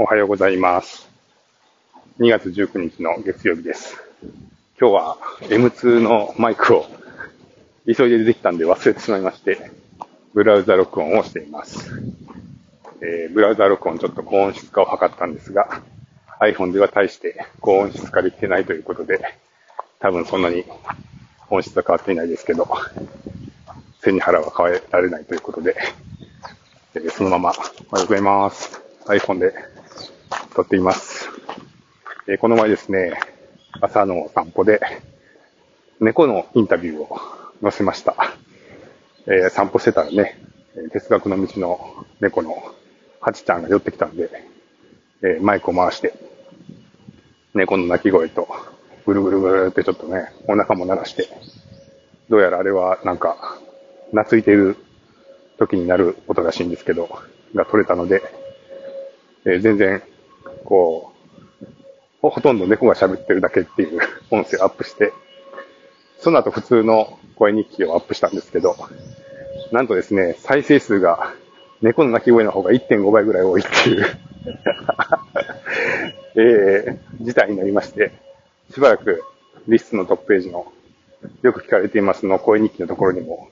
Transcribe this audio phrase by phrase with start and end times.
[0.00, 1.08] おはようございます。
[2.20, 3.96] 2月19日の月曜日です。
[4.80, 6.86] 今日は M2 のマイクを
[7.84, 9.72] 急いで出てきたんで忘れてしまいまして、
[10.34, 11.90] ブラウザ録音をしています。
[13.02, 15.82] えーブラウザ録音ちょっと高音質化を図ったんですが、
[16.40, 19.18] iPhone では大して高音質化できてないということで、
[19.98, 20.64] 多分そんなに
[21.50, 22.68] 音質は変わっていないですけど、
[24.00, 25.74] 背に腹は変えられないということで、
[26.94, 28.80] えーそのまま、おはようございます。
[29.06, 29.52] iPhone で
[30.58, 31.28] 撮っています。
[32.26, 33.16] えーこの前ですね、
[33.80, 34.80] 朝の散歩で、
[36.00, 37.16] 猫のインタビューを
[37.62, 38.16] 載せました。
[39.28, 40.36] えー散歩してたらね、
[40.92, 42.74] 哲学の道の猫の
[43.20, 44.30] ハチちゃんが寄ってきたんで、
[45.22, 46.12] えーマイクを回して、
[47.54, 48.48] 猫の鳴き声と、
[49.06, 51.28] ぐるぐるぐるってちょっとね、お腹も鳴らして、
[52.28, 53.60] どうやらあれはなんか、
[54.10, 54.76] 懐いている
[55.56, 57.08] 時になる音らしいんですけど、
[57.54, 58.24] が取れたので、
[59.44, 60.02] えー全然、
[60.64, 61.12] こ
[62.22, 64.00] う、ほとんど猫が喋ってるだけっていう
[64.30, 65.12] 音声をアップして、
[66.18, 68.76] その後普通の声日記をアップしたんですけど、
[69.72, 71.34] なんとですね、再生数が
[71.80, 74.06] 猫の鳴き声の方が1.5倍ぐらい多いっていう、
[76.34, 78.12] えー、事態になりまして、
[78.72, 79.22] しばらく
[79.68, 80.72] リストのトップページの
[81.42, 83.48] よく聞かれていますの声日記のところにも、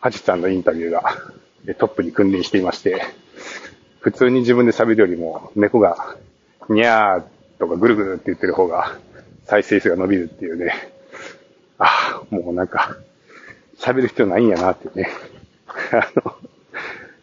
[0.00, 1.16] ハチちゃんのインタビューが
[1.78, 3.02] トップに君臨していまして、
[4.00, 6.16] 普通に自分で喋るよりも猫が
[6.68, 7.24] にゃー
[7.58, 8.98] とかぐるぐるって言ってる方が
[9.44, 10.72] 再生数が伸びるっていうね、
[11.78, 12.96] ああ、もうなんか
[13.78, 15.08] 喋る必要ないんやなっていうね、
[15.92, 16.36] あの、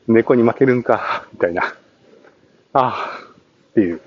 [0.07, 1.73] 猫に負けるんか、みたいな、あ
[2.73, 3.19] あ、
[3.71, 4.01] っていう、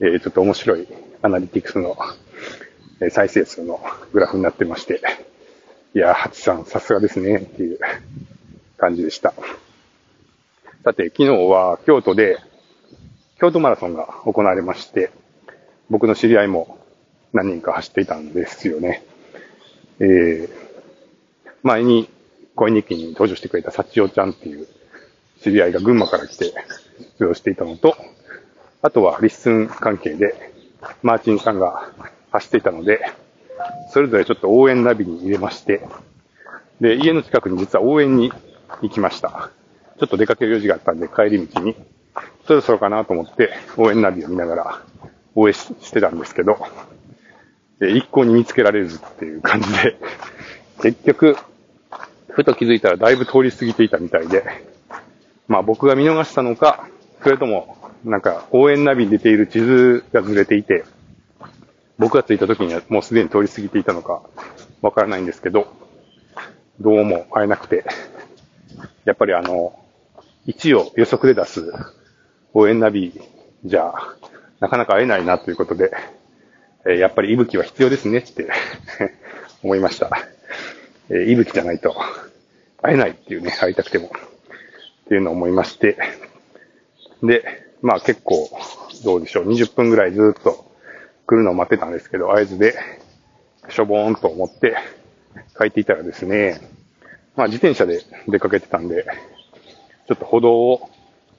[0.00, 0.86] えーちょっと面白い
[1.22, 1.96] アナリティクスの
[3.00, 3.80] えー再生数の
[4.12, 5.00] グラフになってまして、
[5.94, 7.78] いやー、ハチさん、さすがですね、っていう
[8.76, 9.32] 感じでした。
[10.84, 12.38] さて、昨日は京都で、
[13.38, 15.12] 京都マラソンが行われまして、
[15.90, 16.76] 僕の知り合いも
[17.32, 19.04] 何人か走っていたんですよね。
[20.00, 20.48] えー、
[21.62, 22.08] 前に
[22.56, 24.66] 声日記に登場してくれた幸代ちゃんっていう
[25.40, 26.52] 知り合いが群馬から来て
[27.20, 27.96] 出場していたのと、
[28.82, 30.52] あとは LISTEN 関係で
[31.04, 31.92] マーチンさんが
[32.32, 33.02] 走っていたので、
[33.92, 35.86] それぞれちょっと応援ナビに入れまして、
[36.80, 38.32] で、家の近くに実は応援に
[38.80, 39.52] 行きました。
[40.02, 41.76] ちょっと出かける用事があったんで帰り道に、
[42.44, 44.82] そろそろかなと思って応援ナビを見ながら
[45.36, 46.58] 応援してたんですけど、
[47.80, 49.96] え一向に見つけられずっていう感じで、
[50.82, 51.36] 結局、
[52.30, 54.42] ふと気づいたらだいぶ通り過ぎていたみたいで、
[55.46, 56.88] まあ僕が見逃したのか、
[57.22, 60.82] それとも、なんか応援ナビに出ている地図がずれていて、
[61.98, 64.20] 僕が着いた時にはもうすでに通り過ぎていたのか
[64.80, 65.72] わからないんですけど、
[66.80, 67.84] どうも会えなくて、
[69.04, 69.78] やっぱりあの、
[70.46, 71.72] 位置を予測で出す
[72.54, 73.20] 応援ナビ
[73.64, 73.92] じゃ、
[74.60, 75.92] なかなか会えないなということで、
[76.86, 78.48] えやっぱり息吹は必要ですねって
[79.62, 80.10] 思いました。
[81.08, 81.94] えー、息吹じゃないと
[82.82, 84.10] 会えないっていうね、会いたくても。
[85.04, 85.96] っていうのを思いまして、
[87.22, 87.44] で、
[87.82, 88.50] まあ結構、
[89.04, 90.72] どうでしょう、20分ぐらいずっと
[91.26, 92.74] 来るのを待ってたんですけど、合図で、
[93.68, 94.76] しょぼーんと思って
[95.58, 96.60] 帰っていたらですね、
[97.36, 99.06] まあ自転車で出かけてたんで、
[100.12, 100.90] ちょっと歩道を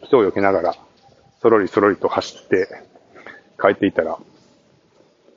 [0.01, 0.75] 人を避けながら、
[1.44, 2.67] そろりそろりと走って
[3.61, 4.17] 帰っていたら、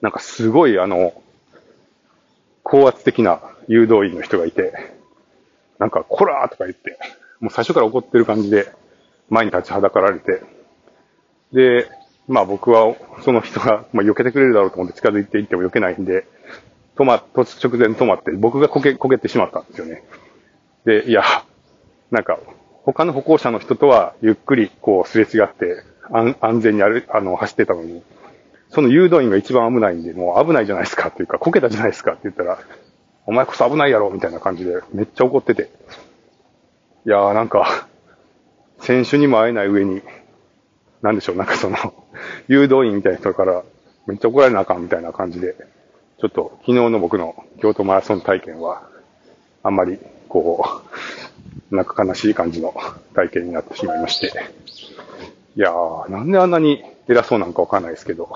[0.00, 1.12] なんかすごいあの、
[2.62, 4.72] 高圧的な誘導員の人がいて、
[5.78, 6.98] なんか、こらーとか言って、
[7.40, 8.72] もう最初から怒ってる感じで、
[9.28, 10.42] 前に立ちはだかられて、
[11.52, 11.90] で、
[12.26, 16.26] まあ僕は、その人が、まあ避けてくれるだろうと思って近づいていっても避けないんで、
[16.96, 20.04] 止ま、突直前止まって、僕がこけ、こけてしまったんですよね。
[20.86, 21.22] で、いや、
[22.10, 22.38] なんか、
[22.86, 28.02] 他の歩行者の人とはゆっくりこうすれ違って、安安全にある、あの、走ってたのに、
[28.70, 32.60] その誘導員が一番危ないんで、もう危ないじゃないですかっていうか、こけたじゃないですかって言ったら、
[33.26, 35.70] お前こそ危ないやろみたいな感じで、めっちゃ怒ってて。
[37.06, 37.88] いやーなんか、
[38.78, 40.02] 選手にも会えない上に、
[41.02, 41.76] なんでしょう、なんかその、
[42.46, 43.64] 誘導員みたいな人から、
[44.06, 45.56] めっちゃ怒られなあかんみたいな感じで、
[46.18, 48.88] ちょっと昨日の僕の京都マラソン体験は、
[49.64, 51.25] あんまり、こう、
[51.70, 52.74] なんか悲しい感じの
[53.14, 54.26] 体験になってしまいまして。
[55.56, 58.28] いやー、なんであんなに偉そうなんかわかんないですけど、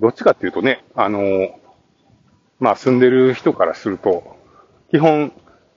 [0.00, 1.64] どっちかっていうとね、あのー
[2.60, 4.36] まあ住んでる人からすると、
[4.90, 5.32] 基本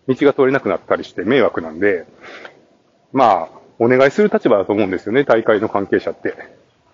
[0.08, 2.06] 道が通れなくなったりして迷惑なんで、
[3.12, 6.36] まあ、お願いする立場だと思うんですよね、大会の関係者って。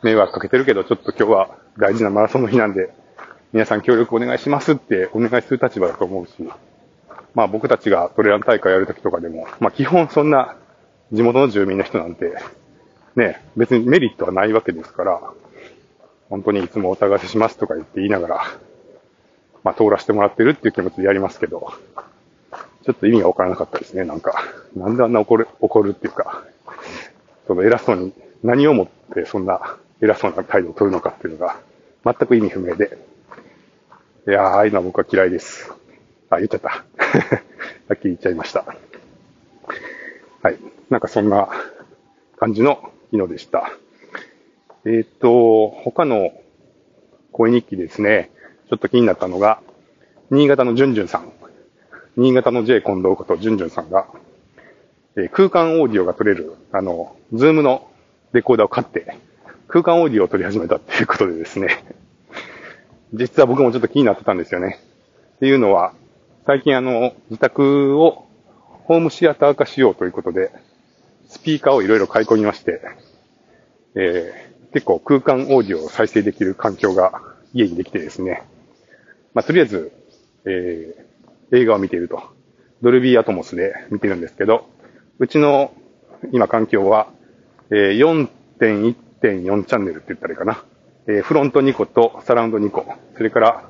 [0.01, 2.93] 迷惑かけてるけど、ちょっと今日は大事なマラソンの日なんで、
[3.51, 6.33] 皆さん協力お願いしますってお願いする立場だと思うし、
[7.35, 10.55] まあ僕たちがトレラン大会やるときとかでも、まあ基本そんな
[11.11, 12.33] 地元の住民の人なんて、
[13.15, 15.21] ね、別にメリットはないわけですから、
[16.29, 18.45] 本当にいつもお互いしますとか言って言いながら、
[19.63, 21.73] まあ通らせてもらってるっていう気持ちでやりますけど、
[22.83, 24.43] ちょっと意味がわからなかったですね、なんか。
[24.75, 26.43] なんであんな怒る、怒るっていうか、
[27.47, 28.13] その偉そうに、
[28.43, 31.57] 何をもってそんな偉そうな態度を取るのかっていうのが、
[32.03, 32.97] 全く意味不明で。
[34.27, 35.71] いやー、ああいうのは僕は嫌いです。
[36.33, 36.69] あ、言っちゃった。
[37.89, 38.65] はっきり言っちゃいました。
[40.41, 40.57] はい。
[40.89, 41.49] なんかそんな
[42.37, 43.71] 感じの昨日でした。
[44.85, 46.31] えっ、と、他の
[47.31, 48.31] 声日記ですね、
[48.69, 49.61] ちょっと気になったのが、
[50.29, 51.31] 新潟のじゅんじゅんさん。
[52.15, 54.07] 新潟の J 近藤ことじゅんじゅんさんが、
[55.15, 57.87] えー、空間オーディオが録れる、あの、 Zoom の
[58.33, 59.17] レコーダーを買って、
[59.67, 61.83] 空間オーディオを取り始めたっていうことでですね、
[63.13, 64.79] 実は僕もちょっと気になってたんですよね。
[65.35, 65.93] っていうのは、
[66.45, 68.27] 最近あの、自宅を
[68.85, 70.51] ホームシアター化しようということで、
[71.29, 72.81] スピーカーをいろいろ買い込みまして、
[73.95, 77.21] えー、結構空間オーディオを再生できる環境が
[77.53, 78.43] 家にできてですね、
[79.33, 79.93] まあ、とりあえず、
[80.45, 82.21] えー、映画を見ていると。
[82.81, 84.67] ドルビーアトモスで見てるんですけど、
[85.19, 85.73] うちの
[86.33, 87.07] 今環境は、
[87.69, 90.61] えー、4.1.4チャンネルって言ったらいいかな。
[91.07, 92.85] えー、フロント2個とサラウンド2個、
[93.15, 93.69] それから、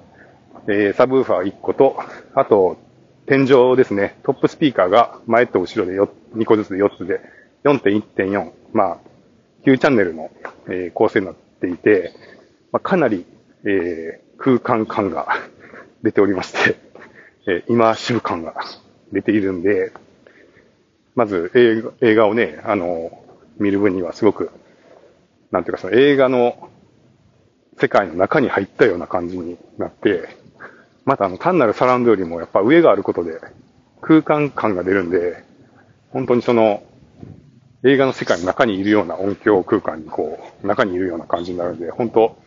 [0.67, 1.97] えー、サブウーファー1個と、
[2.35, 2.77] あと、
[3.25, 5.97] 天井ですね、トップスピーカーが前と後ろで
[6.35, 7.21] 2個ずつで4つで、
[7.63, 8.97] 4.1.4、まあ、
[9.65, 10.29] 9チャンネルの、
[10.67, 12.13] えー、構成になっていて、
[12.71, 13.25] まあ、かなり、
[13.65, 15.27] えー、空間感が
[16.03, 16.75] 出ておりまして、
[17.47, 18.55] えー、イマーシブ感が
[19.13, 19.93] 出ているんで、
[21.15, 21.51] まず
[22.01, 23.23] 映画をね、あの、
[23.57, 24.49] 見る分にはすごく、
[25.51, 26.69] なんていうかその映画の
[27.79, 30.42] 世界の中に入ったような感じになって、
[31.05, 33.39] またあの単なるサラウンドよりもやっぱ上があることで
[34.01, 35.43] 空間感が出るんで、
[36.11, 36.83] 本当にその
[37.83, 42.37] 映画の世界の中にいるような音響空間にこう、中にいるような感じになるんで、本当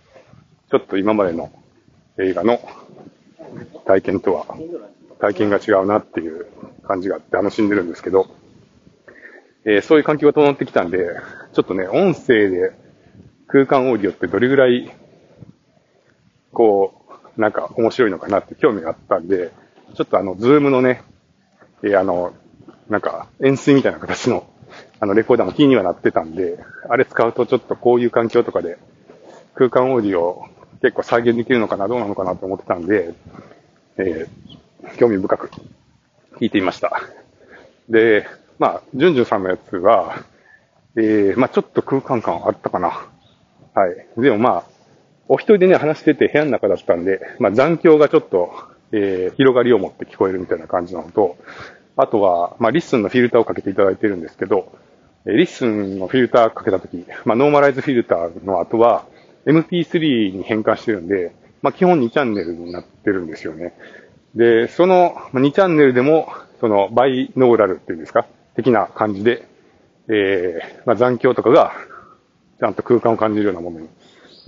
[0.70, 1.50] ちょっと今までの
[2.18, 2.60] 映画の
[3.86, 4.46] 体験とは
[5.20, 6.46] 体験が違うなっていう
[6.86, 8.28] 感じがあって楽しんでるんですけど、
[9.64, 10.98] えー、そういう環境が整ってきたんで、
[11.52, 12.72] ちょっとね、音声で
[13.46, 14.90] 空間オーディオってどれぐらい
[16.52, 16.95] こう、
[17.36, 19.52] なんか面白いのかなって興味があったんで、
[19.94, 21.02] ちょっとあの、 Zoom のね、
[21.82, 22.34] えー、あの、
[22.88, 24.46] なんか、円錐みたいな形の、
[25.00, 28.78] あの、レコーダーも気にはなってたんで、あれ使うとちょっとこういう環境とかで、
[29.54, 30.46] 空間オーディオ
[30.82, 33.14] 結構再現できるのかな、どうなのかなと思ってたんで、
[33.96, 35.50] えー、興味深く
[36.38, 37.00] 聞いてみました。
[37.88, 38.26] で、
[38.58, 40.24] まあ、ジュンジュンさんのやつは、
[40.96, 42.88] えー、まあちょっと空間感あったかな。
[43.74, 44.20] はい。
[44.20, 44.75] でもまあ、
[45.28, 48.52] お一人でね、話してて部屋の中だったんで、まあ残響がちょっと、
[48.92, 51.36] えー、広がりを持って聞こえるみたいな感じなのと、
[51.96, 54.72] あとは、まあ LISTEN のフィルターをかけていただいてるんですけど、
[55.26, 59.06] え LISTEN のフィルターかけたとき、まあノーマライズフィルターの後は、
[59.46, 63.74] MP3 に変換してるんで、まあ基本2チャンネルになってるんですよね。
[64.36, 66.28] で、その2チャンネルでも、
[66.60, 69.48] そのバイノーラルっていうんですか、的な感じで、
[70.08, 71.72] えー、まあ残響とかが、
[72.60, 73.88] ちゃんと空間を感じるようなものに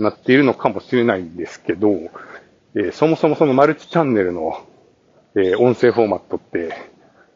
[0.03, 1.91] なっているのかもしれないんですけど、
[2.75, 4.67] えー、そもそもそのマルチチャンネルの、
[5.35, 6.75] えー、音声フォーマットって、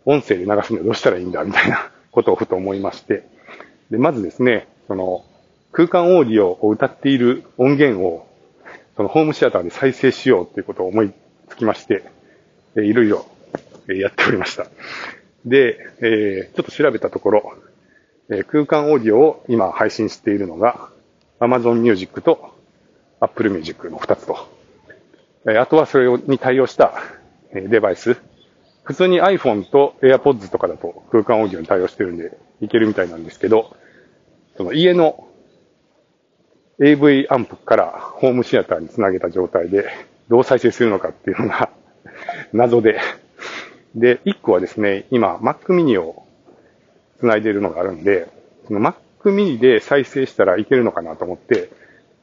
[0.04, 3.24] 音声で流すにはどうしたらいいんだみたいな ことをふと思いまして、
[3.90, 5.24] で、まずですね、その、
[5.72, 8.26] 空間オーディオを歌っている音源を、
[8.96, 11.12] そのホームシアターで再生しようということを思い
[11.48, 12.04] つきまして、
[12.76, 13.26] え、いろいろ、
[13.88, 14.66] えやっておりました。
[15.44, 17.52] で、えー、ちょっと調べたところ、
[18.28, 20.88] えー、空間オーディオを今配信しているのが、
[21.40, 22.54] Amazon Music と
[23.22, 24.36] Apple Music の2つと。
[25.46, 26.94] あとはそれに対応した
[27.54, 28.16] デバイス。
[28.82, 33.76] 普通に iPhone と AirPods とかだと空間オーディオに対応してるんでいけるみたいなんですけど、
[34.56, 35.28] その家の
[36.80, 39.88] AV アンプからホームシアターにつなげた状態で
[40.28, 41.70] どう再生するのかっていうのが
[42.52, 42.98] 謎で。
[43.94, 46.24] で、1個はですね、今 Mac mini を
[47.20, 48.26] つないでるのがあるんで、
[48.66, 51.70] その Mac mini で再生したらいけるのかなと思って、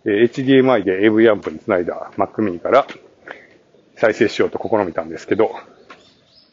[0.06, 2.88] HDMI で AV アンプにつないだ Mac mini から
[3.96, 5.52] 再生しようと試みたんですけど、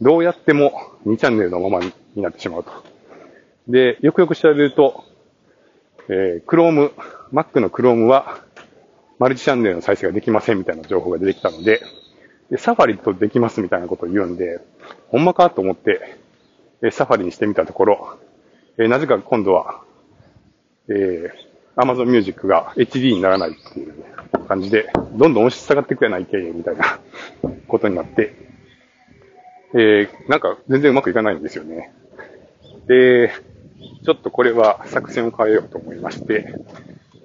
[0.01, 0.73] どうやっても
[1.07, 2.71] 2チャンネルのままになってしまうと。
[3.69, 5.05] で、よくよく調べると、
[6.09, 6.93] えー、Chrome、
[7.33, 8.41] Mac の Chrome は
[9.19, 11.81] マルチチャンネルの再生ができませんみたいな情報が出てきたので、
[12.51, 14.61] でサファリとできますみたいなことを言うんで、
[15.09, 16.19] ほんまかと思って、
[16.91, 18.19] サファリにしてみたところ、
[18.79, 19.83] えなぜか今度は、
[20.89, 23.95] えー、Amazon Music が HD にならないっていう
[24.49, 27.01] 感じで、どんどん押し下がってくれないけみたいな
[27.69, 28.35] ことになって、
[29.75, 31.93] えー、なんか全然うまくいかないんですよね。
[32.87, 33.31] で、
[34.05, 36.55] ちょっとこれは作戦を変えようと思いまして、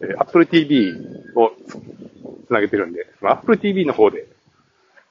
[0.01, 0.93] え、Apple TV
[1.35, 1.51] を
[2.47, 4.27] つなげてるんで、Apple TV の方で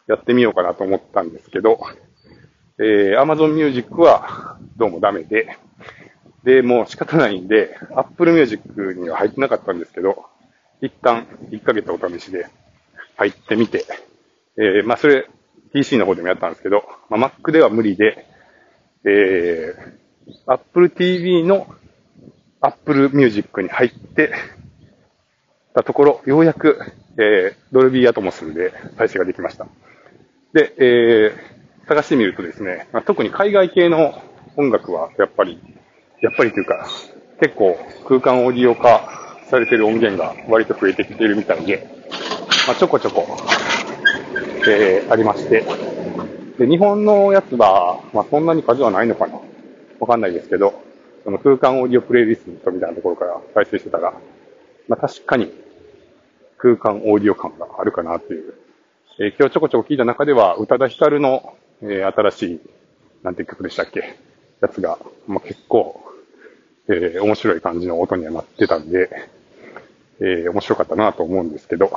[0.06, 1.80] やってみようかなと思ったんですけど、
[2.78, 5.56] えー、Amazon Music はどうもダメで、
[6.44, 10.24] で、もう仕方ないんで、Apple Music には入ってなかったんですけど、
[10.80, 12.46] 一旦1ヶ月お試しで
[13.16, 13.84] 入ってみて、
[14.56, 15.28] えー、まあそれ
[15.72, 18.26] PC の方でもやったんですけど、まあ、Mac では無理で、
[19.04, 21.66] えー、Apple TV の
[22.60, 24.32] Apple Music に入って
[25.74, 26.78] たところ、ようやく、
[27.16, 29.66] えー、ドルビーアトモスで再生ができました。
[30.52, 34.20] で、えー、探してみるとですね、まあ、特に海外系の
[34.56, 35.60] 音楽はやっぱり、
[36.20, 36.86] やっぱりというか、
[37.40, 39.08] 結構空間オーディオ化
[39.48, 41.86] されてる音源が割と増えてきているみたいで、
[42.66, 43.26] まあ、ちょこちょこ、
[44.68, 45.64] えー、ありまして、
[46.58, 49.40] で、日本のやつは、まあ、そんなに数はないのかな。
[49.98, 50.82] わかんないですけど、
[51.24, 54.12] その空間オーディオプレイリストみたいなところから再生してたら、
[54.88, 55.52] まあ、確かに
[56.58, 58.54] 空間オーディオ感があるかなっていう。
[59.18, 62.60] えー、今日ちょこちょこ聞いた中では、宇多田ヒカルの、えー、新しい、
[63.22, 64.18] なんて曲でしたっけ？
[64.60, 66.00] やつが、まあ、結構、
[66.92, 69.08] えー、面白い感じの音にはなってたんで、
[70.18, 71.92] えー、面白かったなと思うんですけど、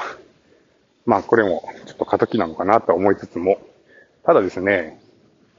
[1.07, 3.59] まあこれもちょっと過渡期なのかなと思いつつも、
[4.23, 5.01] ただですね、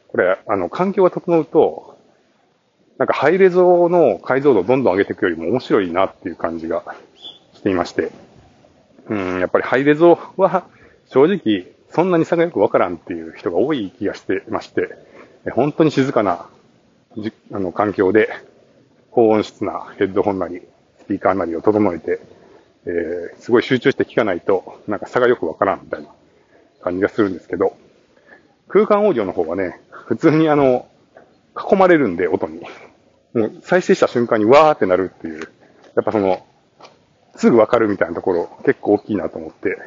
[0.09, 1.99] これ、あの、環境が整うと、
[2.97, 6.95] なんかハイレゾの解像度をどんどん上げていくよりも面白いなっていう感じが
[7.53, 8.13] していまして、
[9.09, 10.65] うん、やっぱりハイレゾは
[11.07, 14.95] 正直そんなに差がよくわからんっていう人が多い気がしてまして、
[15.51, 16.47] 本当に静かな
[17.53, 18.31] あの環境で
[19.15, 20.61] 高音質なヘッドホンなり
[20.99, 22.21] スピーカーなりを整えて、
[22.85, 26.09] えー、すごい集中して聞かないとなんか差がよくわからんみたいな
[26.83, 27.77] 感じがするんですけど、
[28.69, 30.89] 空間オーディオの方はね、普通にあの、
[31.57, 32.61] 囲まれるんで、音に。
[33.33, 35.49] もう再生した瞬間にわーってなるっていう、
[35.95, 36.45] やっぱその、
[37.37, 39.79] すぐわかるみたいなところ結構大きいなと思って。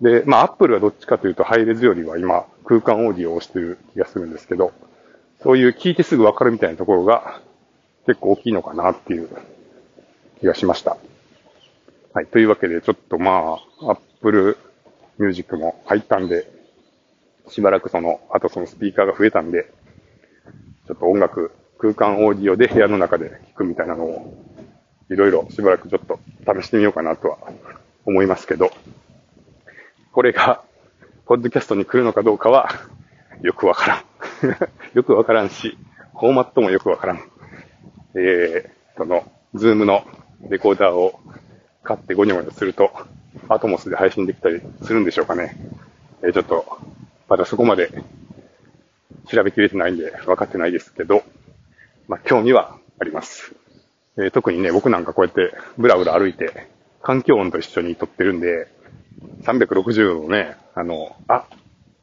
[0.00, 4.72] で、まあ、アップルはどっちかというとハイレズよりは今空間オーディオをしてる気がするんですけど、
[5.42, 7.40] そういう聞いてすぐわかるみたいなところが
[8.06, 9.28] 結構大きいのかなっていう
[10.40, 10.96] 気がしました。
[12.12, 12.26] はい。
[12.26, 14.58] というわけで、ちょっとまあ、 Apple
[15.18, 16.50] Music も入ったんで、
[17.48, 19.72] しばらくその、あとそのスピーカーが増えたんで、
[20.86, 24.44] ちょっと音楽、空間オーディオで部屋の中で聞くみたいなのを、
[25.08, 26.18] いろいろしばらくちょっと
[26.60, 27.38] 試してみようかなとは
[28.06, 28.70] 思いますけど、
[30.12, 30.62] これが、
[31.26, 32.70] ポッドキャストに来るのかどうかは、
[33.42, 34.00] よくわからん。
[34.94, 35.78] よくわからんし、
[36.18, 37.20] フォーマットもよくわからん。
[38.14, 40.04] えー、その、 Zoom の
[40.48, 41.20] レコーダーを
[41.82, 42.90] 買ってゴニョゴニョすると、
[43.48, 45.56] Atmos で配信できたりするんでしょうかね。
[46.22, 46.78] えー、ちょっと、
[47.28, 47.90] まだそこまで
[49.28, 51.22] 調べきれてないんで分かってないですけど、
[52.08, 53.54] まあ、興味はあります。
[54.16, 56.68] えー、特にね、僕なんかこうやってブラブラ歩いて、
[57.02, 58.68] 環境音と一緒に録ってるんで、
[59.42, 61.46] 360度のね、あの、あ、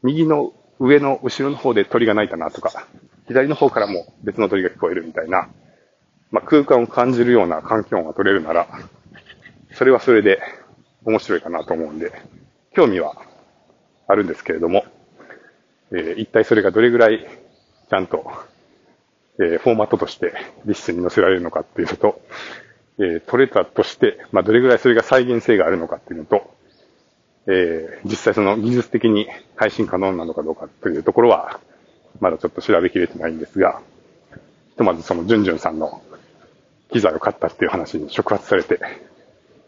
[0.03, 2.87] 右の上の後ろの方で鳥が鳴いたなとか、
[3.27, 5.49] 左の方からも別の鳥が聞こえるみたいな、
[6.31, 8.67] まあ、空間を感じるような環境が取れるなら、
[9.74, 10.39] それはそれで
[11.05, 12.12] 面白いかなと思うんで、
[12.74, 13.15] 興味は
[14.07, 14.86] あるんですけれども、
[15.91, 17.25] えー、一体それがどれぐらい
[17.89, 18.29] ちゃんと、
[19.39, 20.34] えー、フォーマットとして
[20.65, 22.22] リスに載せられるのかっていうのと、
[23.00, 26.53] えー、取れたとして、まあ、どれぐらいそれが再現性があるのかっていうのと、
[27.48, 31.60] えー、実際その技術的に配信可能なのかどうかというところは、
[32.19, 33.81] まだちょっと調べきれてないんですが、
[34.72, 36.01] ひとまずそのジュンジュンさんの
[36.91, 38.79] 機材を買ったっていう話に触発されて、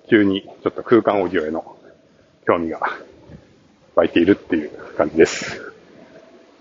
[0.09, 1.77] 急にちょっと空間オーディオへの
[2.47, 2.79] 興味が
[3.95, 5.61] 湧いているっていう感じです。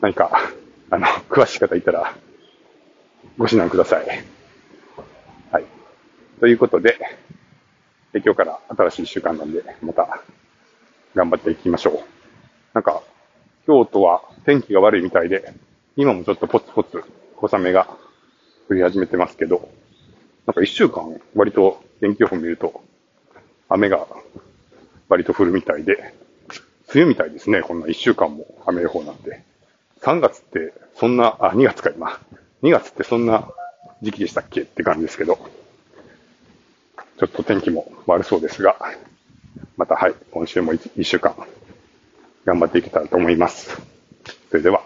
[0.01, 0.53] 何か、
[0.91, 2.15] あの、詳しい方いたら、
[3.37, 4.07] ご指南ください。
[5.51, 5.65] はい。
[6.41, 6.99] ということで、
[8.15, 10.23] 今日から新しい一週間なんで、また、
[11.15, 12.01] 頑張っていきましょう。
[12.75, 13.03] なんか、
[13.67, 15.53] 京都は天気が悪いみたいで、
[15.97, 17.05] 今もちょっとポツポツ
[17.37, 17.87] 小雨が
[18.69, 19.69] 降り始めてますけど、
[20.49, 22.83] なんか一週間割と天気予報見ると、
[23.69, 24.07] 雨が
[25.11, 26.15] 割と降るみたいで、
[26.95, 29.43] 梅雨みたいですね、こんな一週間も雨予報なんて。
[30.01, 32.19] 3月ってそんな、あ、2月か今。
[32.63, 33.47] 2月ってそんな
[34.01, 35.39] 時期でしたっけって感じですけど、
[37.19, 38.79] ちょっと天気も悪そうですが、
[39.77, 41.37] またはい、今週も 1, 1週間
[42.47, 43.79] 頑張っていけたらと思います。
[44.49, 44.81] それでは。